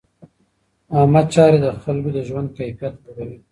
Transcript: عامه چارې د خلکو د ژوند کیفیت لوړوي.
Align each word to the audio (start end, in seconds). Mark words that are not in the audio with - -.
عامه 0.95 1.21
چارې 1.33 1.57
د 1.61 1.65
خلکو 1.83 2.09
د 2.15 2.17
ژوند 2.27 2.47
کیفیت 2.57 2.93
لوړوي. 3.03 3.37